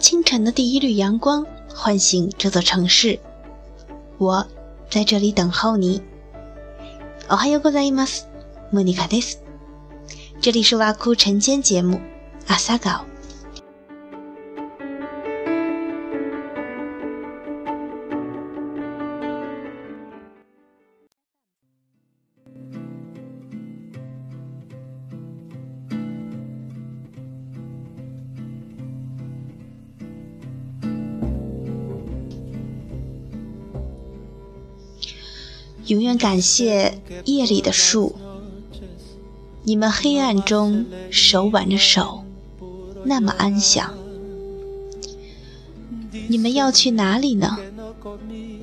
[0.00, 3.18] 清晨的第一缕阳光唤醒这座城市。
[4.18, 4.46] 我
[4.90, 6.02] 在这里等候你。
[7.28, 8.26] おはようございます。
[8.72, 9.38] 莫妮卡です。
[10.40, 12.00] 这里是挖哭晨间节目，
[12.46, 13.04] 阿萨搞。
[35.91, 38.15] 永远感谢夜里的树，
[39.63, 42.23] 你们黑暗中手挽着手，
[43.03, 43.93] 那么安详。
[46.29, 47.57] 你们要去哪里呢？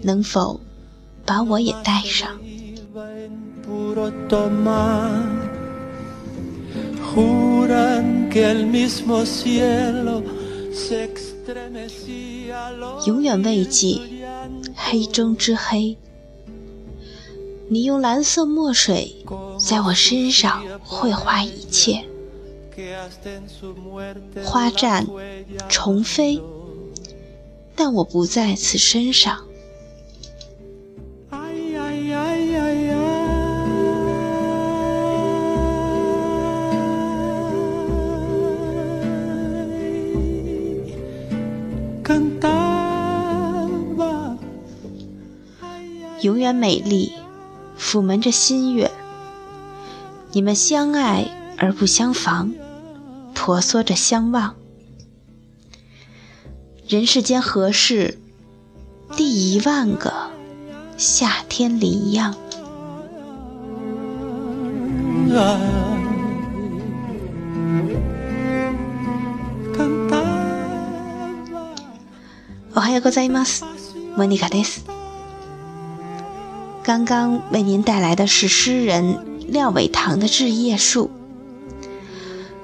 [0.01, 0.59] 能否
[1.27, 2.41] 把我也带上？
[13.05, 14.01] 永远慰藉
[14.75, 15.99] 黑中之黑。
[17.71, 19.15] 你用蓝色墨水
[19.61, 22.03] 在我身上绘画一切，
[24.43, 25.05] 花绽
[25.69, 26.43] 虫飞，
[27.77, 29.45] 但我不在此身上。
[46.23, 47.13] 永远美丽。
[47.78, 48.92] 抚门着心月，
[50.32, 52.54] 你们相爱而不相防，
[53.34, 54.56] 婆娑着相望。
[56.88, 58.18] 人世间何事？
[59.16, 60.12] 第一万个
[60.98, 62.36] 夏天里样。
[72.76, 73.66] おはようございます。
[74.16, 74.97] モニカです。
[76.89, 81.11] 刚刚为您带来的是诗人廖伟棠的《致叶树》，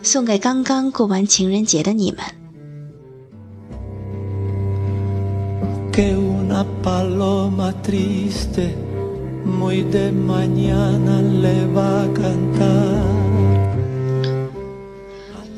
[0.03, 2.25] 送给刚刚过完情人节的你们。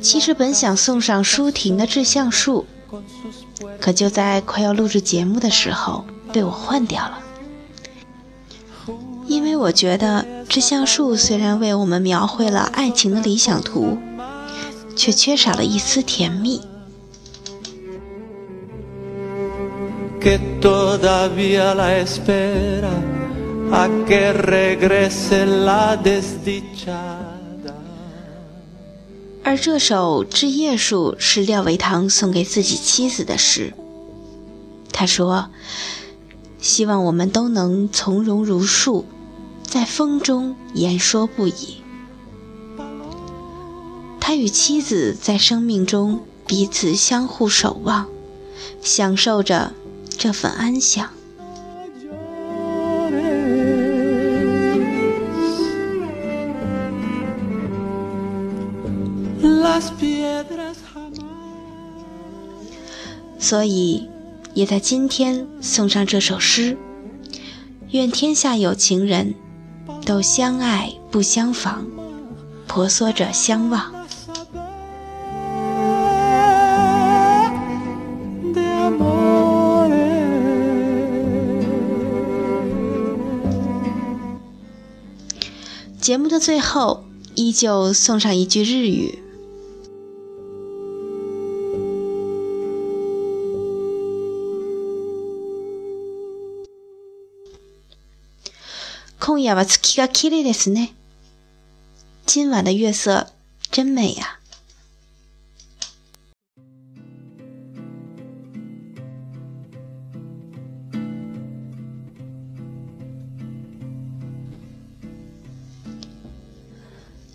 [0.02, 2.66] 其实本想送上舒婷的《致橡树》，
[3.80, 7.25] 可就在快要录制节目的时候被我换掉了。
[9.26, 13.98] 因为我觉得这橡树虽然为我们描绘了爱情的理想图，
[14.96, 16.60] 却缺少了一丝甜蜜。
[29.44, 33.72] 而这首《枝叶树》是廖维棠送给自己妻子的诗。
[34.92, 35.50] 他说
[36.66, 39.04] ：“希望我们都能从容如树。”
[39.62, 41.82] 在风中言说不已，
[44.20, 48.06] 他与妻子在生命中彼此相互守望，
[48.80, 49.72] 享受着
[50.08, 51.10] 这份安详。
[63.38, 64.08] 所以，
[64.56, 66.78] 也在今天送上这首诗，
[67.90, 69.34] 愿天下有情人。
[70.06, 71.84] 都相爱不相防，
[72.66, 73.92] 婆娑着相望。
[86.00, 89.25] 节目的最后，依旧送上一句日语。
[99.25, 100.93] 今夜は月が綺麗ですね。
[102.25, 103.27] 今晚的月色
[103.71, 104.39] 真美呀。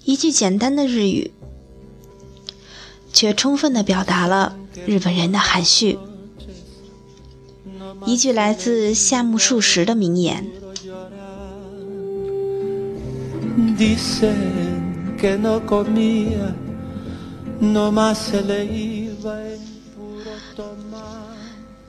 [0.05, 1.33] 一句简单的日语，
[3.13, 4.57] 却充分的表达了
[4.87, 5.99] 日本人的含蓄。
[8.07, 10.47] 一句来自夏目漱石的名言。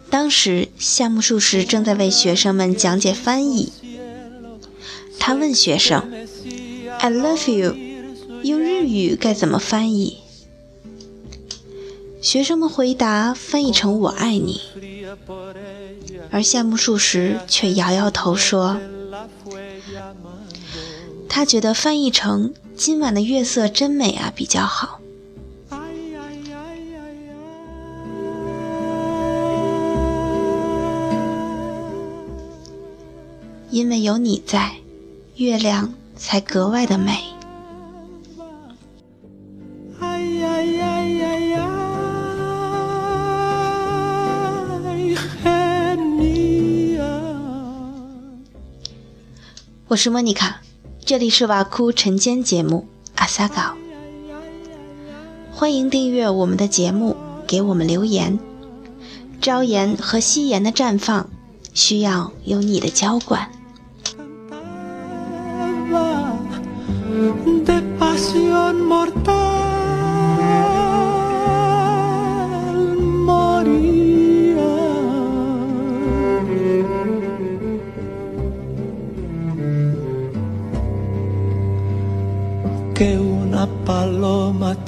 [0.09, 3.71] 当时，夏目漱石正在为学生们讲解翻译。
[5.19, 6.11] 他问学生
[6.99, 7.77] ：“I love you，
[8.43, 10.17] 用日语该怎么翻译？”
[12.23, 14.63] 学生们回答翻译成“我爱你”，
[16.33, 18.79] 而夏目漱石却摇摇头说
[21.35, 25.01] ：“他觉得翻译成‘今晚的月色真美啊’比较好。”
[33.71, 34.75] 因为有你在，
[35.37, 37.19] 月亮才格外的美。
[49.89, 50.61] 我是莫妮卡，
[51.13, 52.87] 这里是瓦库晨间节目
[53.17, 53.75] 阿萨稿，
[55.53, 57.15] 欢迎订阅我们的节目，
[57.47, 58.39] 给我们留言。
[59.39, 61.29] 朝颜和夕颜的绽放，
[61.75, 63.51] 需要有你的浇灌。